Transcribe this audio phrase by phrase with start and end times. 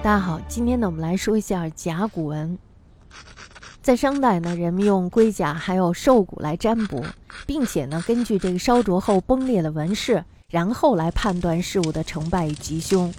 [0.00, 2.56] 大家好，今天呢，我们来说一下甲骨文。
[3.82, 7.04] 在商代呢，人们用龟甲还有兽骨来占卜，
[7.46, 13.12] 并且呢，根据这个烧灼后崩裂的纹饰，然后来判断事物的成败与吉凶。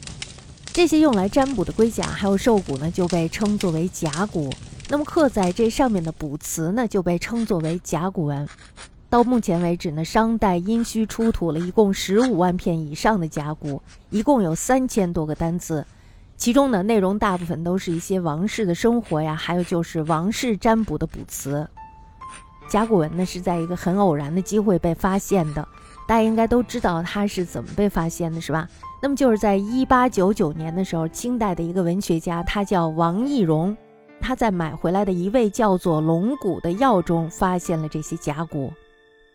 [0.72, 4.50] 这些用来占卜的龟甲还有兽骨呢，就被称作为甲骨。
[4.88, 8.48] 那么刻在这上面的卜辞呢，就被称作为甲骨文。
[9.10, 15.86] 到目前为止呢，商代殷墟出土了一共十五万片以上的甲骨，一共有三千多个单字。
[16.40, 21.68] 其中呢，内容大部分都是一些王室的生活呀，还有就是王室占卜的卜辞。
[22.70, 25.68] 甲骨文呢是在一个很偶然的机会被发现的，
[26.08, 28.70] 大家应该都知道它是怎么被发现的，是吧？
[29.02, 33.76] 那么就是在一八九九年的时候，清代的一个文学家，他叫王懿荣，
[34.22, 38.72] 他在买回来的一味叫做龙骨的药中发现了这些甲骨。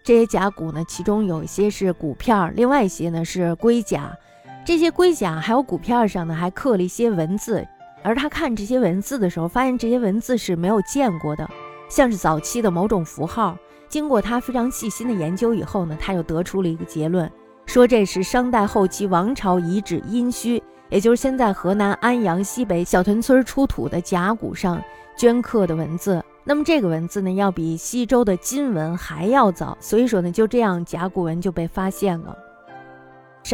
[0.03, 4.17] 这些甲骨呢，其中有一些是骨片，另外一些呢是龟甲。
[4.65, 7.67] 这些龟甲还有骨片上呢，还刻了一些文字。
[8.03, 11.49] 而他看这些文字的时候，发现这些文字是没有见过的，
[11.89, 13.57] 像是早期的某种符号。
[13.89, 17.31] 经过他非常细心的研究以后呢，他又得出了一个结论，
[17.67, 24.83] 说这是商代后期王朝遗址殷墟，也就是现在河南安阳西北小屯村出土的甲骨上
[25.17, 26.23] 镌刻的文字。
[26.43, 29.77] 那么这个文字呢，要比西周的金文还要早。
[29.81, 32.37] 所以说呢，就这样甲骨文就被发现了。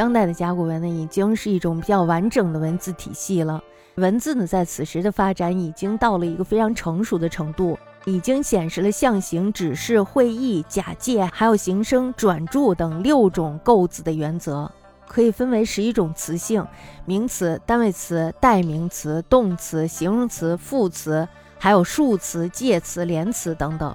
[0.00, 3.62] 商代的甲骨文呢，已经是一种比较完整的文字体系了。
[3.96, 14.70] 文字呢，在此时的发展已经到了一个非常成熟的程度，已经显示了象形、指示、会意、假借，还有形声、转注等六种构字的原则，
[15.06, 16.66] 可以分为十一种词性：
[17.04, 21.28] 名词、单位词、代名词、动词、形容词、副词，
[21.58, 23.94] 还有数词、介词、连词等等。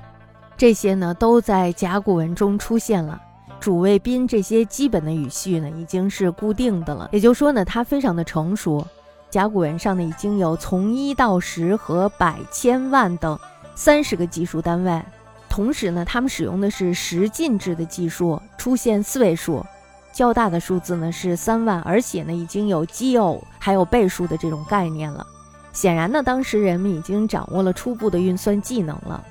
[0.56, 3.20] 这些呢，都在甲骨文中出现了。
[3.60, 7.10] 主谓宾这些基本的语序呢，已经是固定的了。
[7.12, 8.86] 也就是说呢，它非常的成熟。
[9.32, 13.38] 甲骨文上呢，已经有从一到十和百、千万等
[13.74, 15.02] 三十个计数单位。
[15.50, 19.66] 同时呢，他们使用的是十进制的计数，出现四位数。
[20.14, 25.26] 较大的数字呢是三万，而且呢已经有奇偶还有倍数的这种概念了。
[25.74, 29.22] 显然呢，当时人们已经掌握了初步的运算技能了。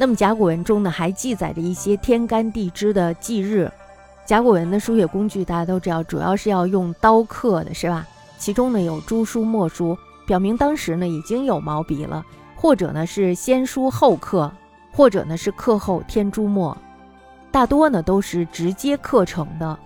[0.00, 3.68] 那么甲骨文中呢，还记载着一些天干地支的忌日。
[4.24, 8.06] 甲骨文的书写工具大家都知道，主要是要用刀刻的，是吧？
[8.38, 14.52] 其中呢有朱书、墨书，表明当时呢已经有毛笔了，或者呢是先书后刻，
[14.92, 16.78] 或者呢是刻后添朱墨，
[17.50, 19.76] 大多呢都是直接刻成的。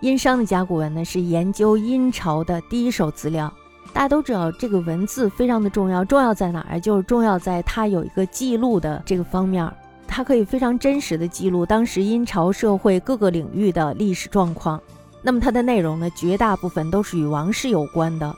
[0.00, 3.50] 殷商的甲骨文呢是研究殷朝的第一手资料。
[3.92, 6.78] 大家都知道，这个文字非常的重要，重要在哪儿？
[6.78, 9.70] 就是重要在它有一个记录的这个方面，
[10.06, 14.80] 它可以非常真实的记录当时殷朝社会各个领域的历史状况。
[15.22, 18.36] 那么它的内容呢，绝大部分都是与王室有关的，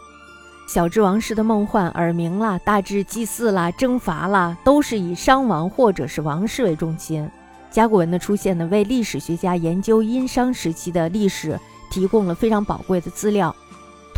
[0.69, 7.29] 小至王室的梦幻、耳鸣啦，大至祭祀啦、征伐啦，都是以商王或者是王室为中心。
[7.71, 11.59] 甲骨文的出现呢，为历史学家研究殷商时期的历史
[11.91, 13.55] 提供了非常宝贵的资料。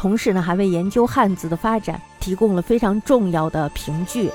[0.00, 4.30] 同时呢，还为研究汉字的发展提供了非常重要的凭据。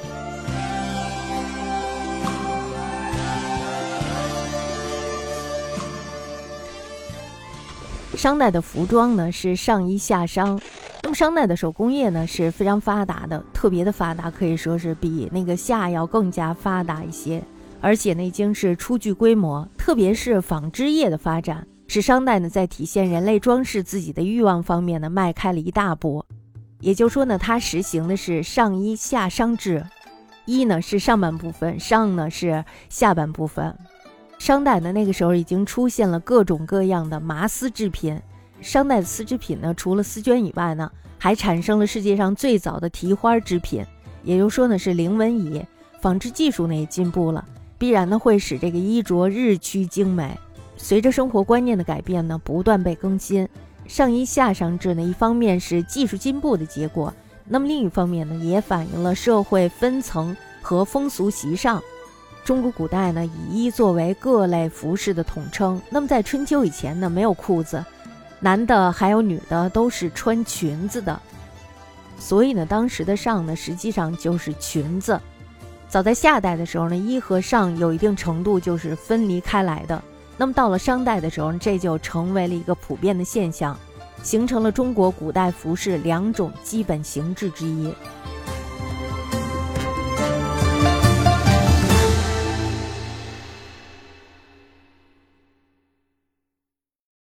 [8.15, 10.61] 商代的服装呢是上衣下裳，
[11.01, 17.41] 那么商代的手工业呢是非常发达的，特别的发达，可以说是比那个夏要更加发达一些，
[17.81, 21.65] 而且呢已经是初具规模，特别是纺织业的发展。
[21.95, 26.25] 是商代呢，在体现人类装饰自己的欲望方面呢，迈开了一大步。
[26.81, 29.81] 也就说呢，它实行的是上衣下裳制，
[30.43, 33.73] 衣呢是上半部分，裳呢是下半部分。
[34.37, 38.19] 商代呢，那个时候已经出现了各种各样的麻丝制品。
[38.59, 43.85] 商代的丝织品呢，除了丝绢以外呢，还产生了世界上最早的提花织品。
[44.21, 45.65] 也就是说呢，是菱纹衣。
[46.01, 50.37] 纺织技术呢也进步了，必然呢会使这个衣着日趋精美。
[50.77, 53.47] 随着生活观念的改变呢，不断被更新。
[53.87, 57.13] 上衣下裳制呢，一方面是技术进步的结果，
[57.47, 61.81] 那么另一方面呢，也反映了社会分层和风俗习尚。
[62.43, 65.81] 中国古代呢，以衣作为各类服饰的统称。
[65.89, 67.83] 那么在春秋以前呢，没有裤子，
[68.39, 71.19] 男的还有女的都是穿裙子的，
[72.19, 75.19] 所以呢，当时的上呢，实际上就是裙子。
[75.87, 80.03] 早在夏代的时候呢，衣和裳有一定程度就是分离开来的。
[80.37, 83.77] 那么到了商代的时候，这就成为了一个普遍的现象，
[84.21, 87.93] 形成了中国古代服饰两种基本形制之一。